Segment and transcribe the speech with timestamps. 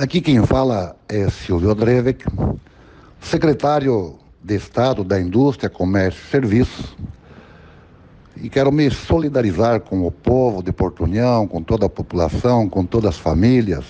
[0.00, 2.24] Aqui quem fala é Silvio Drevek,
[3.20, 6.96] secretário de Estado da Indústria, Comércio e Serviços.
[8.36, 12.86] E quero me solidarizar com o povo de Porto União, com toda a população, com
[12.86, 13.84] todas as famílias,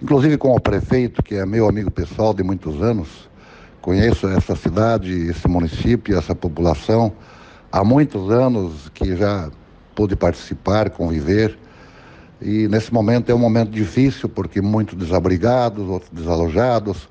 [0.00, 3.28] inclusive com o prefeito, que é meu amigo pessoal de muitos anos.
[3.82, 7.12] Conheço essa cidade, esse município, essa população
[7.72, 9.50] há muitos anos que já
[9.92, 11.58] pude participar, conviver.
[12.40, 17.08] E nesse momento é um momento difícil, porque muitos desabrigados, outros desalojados.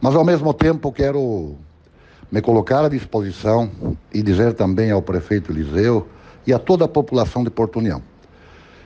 [0.00, 1.56] Mas ao mesmo tempo quero
[2.30, 3.70] me colocar à disposição
[4.12, 6.08] e dizer também ao prefeito Eliseu
[6.46, 8.02] e a toda a população de Porto União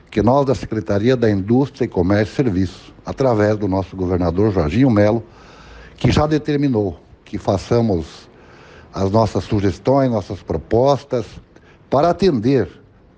[0.09, 4.89] que nós da Secretaria da Indústria e Comércio e Serviços, através do nosso governador Jorginho
[4.89, 5.23] Melo,
[5.97, 8.29] que já determinou que façamos
[8.93, 11.25] as nossas sugestões, nossas propostas
[11.89, 12.69] para atender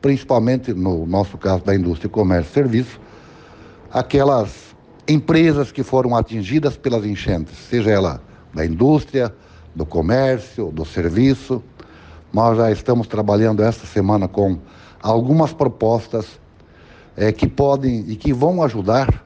[0.02, 2.99] principalmente no nosso caso da indústria, comércio e serviço,
[3.91, 4.76] aquelas
[5.07, 8.21] empresas que foram atingidas pelas enchentes, seja ela
[8.54, 9.34] da indústria,
[9.76, 11.63] do comércio, do serviço.
[12.32, 14.59] Nós já estamos trabalhando esta semana com
[15.01, 16.40] algumas propostas
[17.18, 19.26] é, que podem e que vão ajudar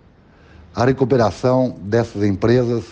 [0.76, 2.84] a recuperação dessas empresas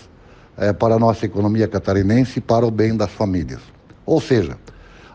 [0.58, 3.62] é, para a nossa economia catarinense e para o bem das famílias.
[4.06, 4.58] Ou seja,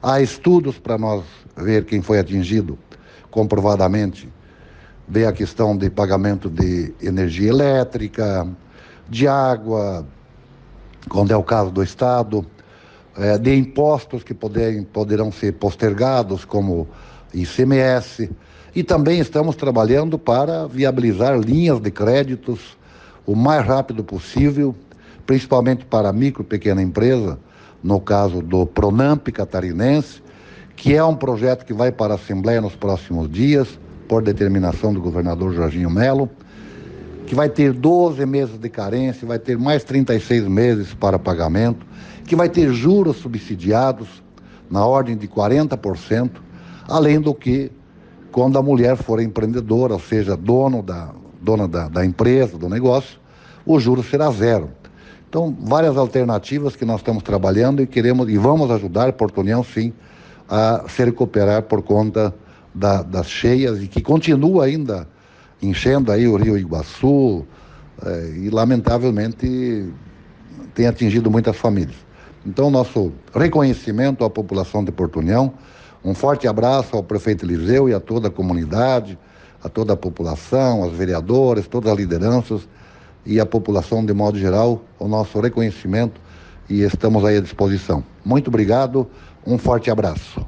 [0.06, 1.24] há estudos para nós
[1.56, 2.78] ver quem foi atingido
[3.28, 4.32] comprovadamente,
[5.08, 8.46] ver a questão de pagamento de energia elétrica,
[9.08, 10.06] de água,
[11.08, 12.46] quando é o caso do Estado,
[13.16, 16.86] é, de impostos que poderem, poderão ser postergados, como
[17.34, 18.30] ICMS,
[18.76, 22.78] e também estamos trabalhando para viabilizar linhas de créditos
[23.26, 24.72] o mais rápido possível,
[25.26, 27.41] principalmente para a micro e pequena empresa,
[27.86, 30.20] no caso do Pronamp catarinense,
[30.74, 35.00] que é um projeto que vai para a Assembleia nos próximos dias, por determinação do
[35.00, 36.28] governador Jorginho Melo,
[37.28, 41.86] que vai ter 12 meses de carência, vai ter mais 36 meses para pagamento,
[42.24, 44.08] que vai ter juros subsidiados
[44.69, 46.30] na ordem de 40%,
[46.88, 47.70] além do que,
[48.32, 51.10] quando a mulher for empreendedora, ou seja, dono da,
[51.41, 53.20] dona da, da empresa, do negócio,
[53.64, 54.70] o juro será zero.
[55.36, 59.92] Então, várias alternativas que nós estamos trabalhando e queremos e vamos ajudar Porto União, sim,
[60.48, 62.34] a se recuperar por conta
[62.74, 65.06] da, das cheias e que continua ainda
[65.60, 67.44] enchendo aí o Rio Iguaçu
[68.02, 69.92] é, e lamentavelmente
[70.75, 71.96] tem atingido muitas famílias.
[72.46, 75.52] Então, nosso reconhecimento à população de Porto União,
[76.02, 79.19] um forte abraço ao prefeito Eliseu e a toda a comunidade,
[79.62, 82.66] a toda a população, aos vereadores, todas as lideranças
[83.26, 86.20] e a população de modo geral, o nosso reconhecimento
[86.70, 88.03] e estamos aí à disposição.
[88.25, 89.06] Muito obrigado,
[89.47, 90.41] um forte abraço.